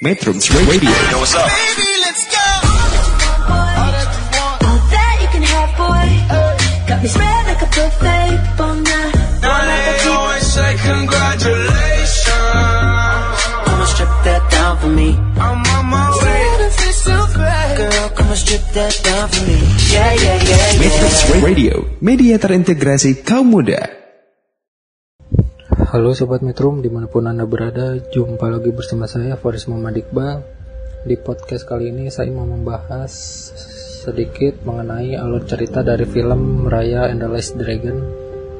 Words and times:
Metrums 0.00 0.46
Radio. 0.54 0.90
Yo, 1.10 1.18
what's 1.18 1.34
up? 1.34 1.42
Baby, 1.50 1.90
let's 2.06 2.22
go. 2.30 2.46
All 3.50 4.78
that 4.94 5.18
you 5.18 5.26
can 5.34 5.42
have, 5.42 5.74
boy. 5.74 6.06
Got 6.86 7.02
me 7.02 7.08
spread 7.10 7.46
like 7.50 7.58
a 7.58 7.66
buffet. 7.66 8.38
Bon 8.54 8.78
night. 8.78 9.14
Now 9.42 9.58
they 9.66 10.06
always 10.06 10.46
say 10.46 10.78
congratulations. 10.86 12.30
Come 13.66 13.80
and 13.82 13.90
strip 13.90 14.14
that 14.22 14.42
down 14.54 14.78
for 14.78 14.86
me. 14.86 15.18
I'm 15.34 15.66
on 15.66 15.86
my 15.90 16.14
way. 16.22 16.70
Feel 16.78 16.92
so 16.94 17.18
bad. 17.34 17.76
Girl, 17.82 18.08
come 18.14 18.28
and 18.30 18.38
strip 18.38 18.62
that 18.78 18.94
down 19.02 19.26
for 19.34 19.42
me. 19.50 19.58
Yeah, 19.90 20.14
yeah, 20.14 20.38
yeah, 20.46 20.78
yeah. 20.78 20.78
Metrums 20.78 21.42
Radio, 21.42 21.74
media 21.98 22.38
terintegrasi 22.38 23.26
kaum 23.26 23.50
muda. 23.50 24.07
Halo 25.88 26.12
Sobat 26.12 26.44
Metrum, 26.44 26.84
di 26.84 26.92
mana 26.92 27.08
pun 27.08 27.24
Anda 27.24 27.48
berada, 27.48 27.96
jumpa 27.96 28.52
lagi 28.52 28.76
bersama 28.76 29.08
saya 29.08 29.40
Faris 29.40 29.64
Muhammad 29.72 29.96
Iqbal. 29.96 30.44
Di 31.08 31.16
podcast 31.16 31.64
kali 31.64 31.88
ini 31.88 32.12
saya 32.12 32.28
mau 32.28 32.44
membahas 32.44 33.08
sedikit 34.04 34.60
mengenai 34.68 35.16
alur 35.16 35.48
cerita 35.48 35.80
dari 35.80 36.04
film 36.04 36.68
Raya 36.68 37.08
and 37.08 37.24
the 37.24 37.28
Last 37.32 37.56
Dragon 37.56 38.04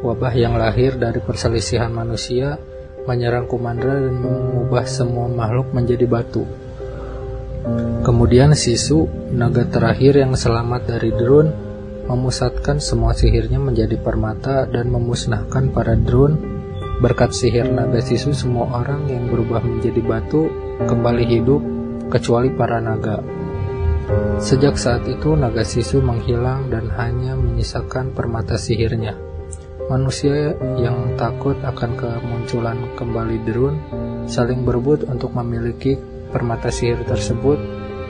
wabah 0.08 0.32
yang 0.40 0.56
lahir 0.56 0.96
dari 0.96 1.20
perselisihan 1.20 1.92
manusia 1.92 2.77
menyerang 3.08 3.48
Kumandra 3.48 3.96
dan 3.96 4.20
mengubah 4.20 4.84
semua 4.84 5.32
makhluk 5.32 5.72
menjadi 5.72 6.04
batu. 6.04 6.44
Kemudian 8.04 8.56
Sisu, 8.56 9.08
naga 9.36 9.68
terakhir 9.68 10.16
yang 10.16 10.36
selamat 10.36 10.88
dari 10.88 11.12
Drun, 11.12 11.48
memusatkan 12.08 12.80
semua 12.80 13.12
sihirnya 13.12 13.60
menjadi 13.60 14.00
permata 14.00 14.64
dan 14.64 14.88
memusnahkan 14.88 15.76
para 15.76 15.96
Drun. 15.96 16.40
Berkat 17.04 17.36
sihir 17.36 17.68
naga 17.68 18.00
Sisu, 18.00 18.32
semua 18.32 18.72
orang 18.72 19.12
yang 19.12 19.28
berubah 19.28 19.60
menjadi 19.60 20.00
batu 20.00 20.48
kembali 20.88 21.26
hidup, 21.28 21.62
kecuali 22.08 22.56
para 22.56 22.80
naga. 22.80 23.20
Sejak 24.40 24.80
saat 24.80 25.04
itu, 25.04 25.36
naga 25.36 25.68
Sisu 25.68 26.00
menghilang 26.00 26.72
dan 26.72 26.88
hanya 26.96 27.36
menyisakan 27.36 28.16
permata 28.16 28.56
sihirnya. 28.56 29.27
Manusia 29.88 30.52
yang 30.76 31.16
takut 31.16 31.56
akan 31.64 31.96
kemunculan 31.96 32.76
kembali 33.00 33.40
Drun 33.48 33.76
saling 34.28 34.68
berebut 34.68 35.08
untuk 35.08 35.32
memiliki 35.32 35.96
permata 36.28 36.68
sihir 36.68 37.08
tersebut 37.08 37.56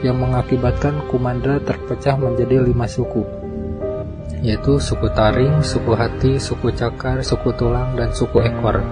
yang 0.02 0.18
mengakibatkan 0.18 1.06
Kumandra 1.06 1.62
terpecah 1.62 2.18
menjadi 2.18 2.66
lima 2.66 2.90
suku 2.90 3.22
yaitu 4.42 4.82
suku 4.82 5.06
Taring, 5.14 5.62
suku 5.62 5.94
Hati, 5.94 6.42
suku 6.42 6.70
Cakar, 6.74 7.22
suku 7.22 7.50
Tulang, 7.54 7.94
dan 7.98 8.14
suku 8.14 8.38
Ekor. 8.42 8.82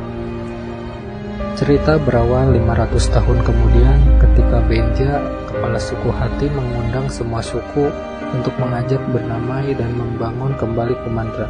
Cerita 1.58 1.96
berawal 2.02 2.54
500 2.54 3.14
tahun 3.14 3.38
kemudian 3.46 3.98
ketika 4.22 4.58
Benja, 4.66 5.22
kepala 5.50 5.78
suku 5.78 6.10
Hati 6.10 6.50
mengundang 6.50 7.06
semua 7.06 7.42
suku 7.42 7.90
untuk 8.34 8.54
mengajak 8.58 9.00
bernamai 9.10 9.72
dan 9.78 9.94
membangun 9.94 10.52
kembali 10.58 10.94
Kumandra. 11.06 11.46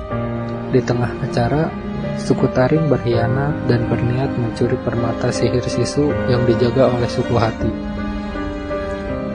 Di 0.74 0.80
tengah 0.82 1.14
acara, 1.22 1.70
suku 2.18 2.50
Taring 2.50 2.90
berkhianat 2.90 3.70
dan 3.70 3.86
berniat 3.86 4.34
mencuri 4.34 4.74
permata 4.82 5.30
sihir 5.30 5.62
sisu 5.62 6.10
yang 6.26 6.42
dijaga 6.42 6.90
oleh 6.90 7.06
suku 7.06 7.34
Hati. 7.38 7.70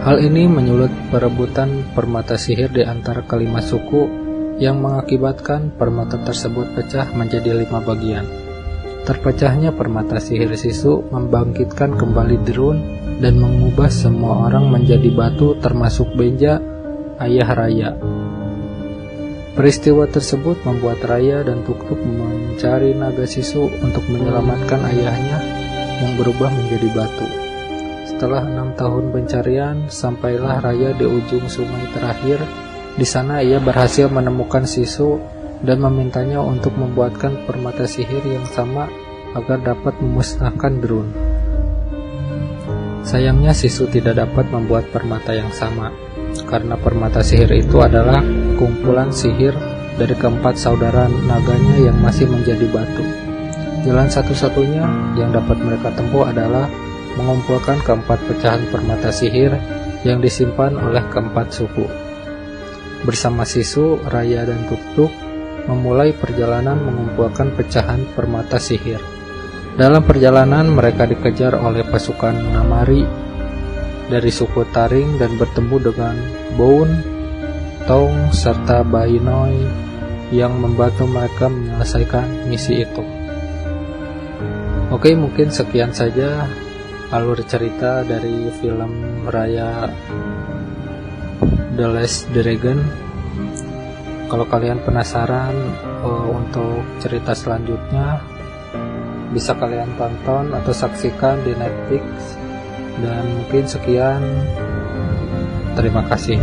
Hal 0.01 0.17
ini 0.17 0.49
menyulut 0.49 0.89
perebutan 1.13 1.93
permata 1.93 2.33
sihir 2.33 2.73
di 2.73 2.81
antara 2.81 3.21
kelima 3.21 3.61
suku 3.61 4.09
yang 4.57 4.81
mengakibatkan 4.81 5.73
permata 5.77 6.17
tersebut 6.21 6.73
pecah 6.73 7.09
menjadi 7.13 7.53
lima 7.53 7.79
bagian. 7.85 8.25
Terpecahnya 9.01 9.73
permata 9.73 10.21
sihir 10.21 10.53
sisu 10.53 11.09
membangkitkan 11.09 11.97
kembali 11.97 12.37
Derun 12.45 12.77
dan 13.21 13.37
mengubah 13.37 13.89
semua 13.89 14.49
orang 14.49 14.69
menjadi 14.69 15.09
batu 15.13 15.57
termasuk 15.57 16.13
Benja, 16.13 16.61
ayah 17.21 17.49
Raya. 17.53 17.97
Peristiwa 19.51 20.07
tersebut 20.07 20.63
membuat 20.63 21.03
Raya 21.03 21.43
dan 21.43 21.67
Tuktuk 21.67 21.99
mencari 21.99 22.95
naga 22.95 23.27
sisu 23.27 23.67
untuk 23.83 24.07
menyelamatkan 24.07 24.79
ayahnya 24.87 25.43
yang 25.99 26.15
berubah 26.15 26.47
menjadi 26.47 26.87
batu. 26.95 27.27
Setelah 28.07 28.47
enam 28.47 28.71
tahun 28.79 29.11
pencarian, 29.11 29.91
sampailah 29.91 30.63
Raya 30.63 30.95
di 30.95 31.03
ujung 31.03 31.51
sungai 31.51 31.83
terakhir. 31.91 32.39
Di 32.95 33.03
sana 33.03 33.43
ia 33.43 33.59
berhasil 33.59 34.07
menemukan 34.07 34.63
sisu 34.63 35.19
dan 35.67 35.83
memintanya 35.83 36.39
untuk 36.39 36.71
membuatkan 36.79 37.43
permata 37.43 37.83
sihir 37.83 38.23
yang 38.23 38.47
sama 38.47 38.87
agar 39.35 39.59
dapat 39.59 39.99
memusnahkan 39.99 40.79
Drun. 40.79 41.11
Sayangnya 43.03 43.51
sisu 43.51 43.91
tidak 43.91 44.15
dapat 44.15 44.47
membuat 44.47 44.87
permata 44.95 45.35
yang 45.35 45.51
sama, 45.51 45.91
karena 46.47 46.75
permata 46.79 47.23
sihir 47.23 47.51
itu 47.51 47.79
adalah 47.79 48.23
kumpulan 48.55 49.11
sihir 49.11 49.55
dari 49.95 50.15
keempat 50.15 50.55
saudara 50.55 51.07
naganya 51.07 51.91
yang 51.91 51.97
masih 51.99 52.27
menjadi 52.27 52.65
batu. 52.71 53.03
Jalan 53.81 54.07
satu-satunya 54.07 54.83
yang 55.17 55.33
dapat 55.33 55.57
mereka 55.57 55.89
tempuh 55.97 56.29
adalah 56.29 56.69
mengumpulkan 57.17 57.81
keempat 57.81 58.19
pecahan 58.29 58.63
permata 58.69 59.09
sihir 59.09 59.57
yang 60.07 60.21
disimpan 60.21 60.77
oleh 60.77 61.01
keempat 61.09 61.49
suku. 61.53 61.85
Bersama 63.01 63.41
Sisu, 63.41 63.97
Raya, 64.05 64.45
dan 64.45 64.69
Tuktuk 64.69 65.09
memulai 65.65 66.13
perjalanan 66.13 66.77
mengumpulkan 66.77 67.53
pecahan 67.57 68.05
permata 68.13 68.61
sihir. 68.61 69.01
Dalam 69.77 70.05
perjalanan 70.05 70.69
mereka 70.69 71.09
dikejar 71.09 71.57
oleh 71.57 71.81
pasukan 71.87 72.33
Namari 72.53 73.01
dari 74.11 74.27
suku 74.27 74.67
Taring 74.75 75.15
dan 75.15 75.39
bertemu 75.39 75.75
dengan 75.79 76.15
Boun, 76.59 76.91
Tong, 77.87 78.35
serta 78.35 78.83
Bainoy 78.83 79.55
yang 80.35 80.59
membantu 80.59 81.07
mereka 81.07 81.47
menyelesaikan 81.47 82.51
misi 82.51 82.83
itu. 82.83 83.03
Oke, 84.91 85.15
mungkin 85.15 85.47
sekian 85.47 85.95
saja 85.95 86.51
alur 87.15 87.39
cerita 87.47 88.03
dari 88.03 88.51
film 88.59 89.23
Raya 89.27 89.87
The 91.79 91.87
Last 91.87 92.27
Dragon. 92.35 92.79
Kalau 94.27 94.47
kalian 94.47 94.83
penasaran 94.83 95.55
uh, 96.03 96.27
untuk 96.31 96.83
cerita 97.03 97.31
selanjutnya, 97.35 98.19
bisa 99.31 99.55
kalian 99.55 99.95
tonton 99.95 100.51
atau 100.55 100.71
saksikan 100.75 101.43
di 101.43 101.55
Netflix. 101.55 102.39
Dan 102.99 103.23
mungkin 103.39 103.63
sekian. 103.63 104.19
Terima 105.79 106.03
kasih. 106.11 106.41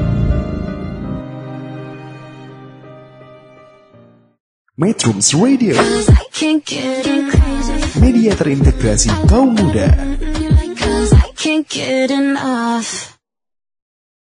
Metrums 4.79 5.35
Radio, 5.35 5.75
Cause 5.75 6.07
I 6.07 6.23
can't 6.31 6.63
get 6.63 7.03
enough. 7.03 7.99
media 7.99 8.31
terintegrasi 8.39 9.11
kaum 9.27 9.59
muda. 9.59 9.91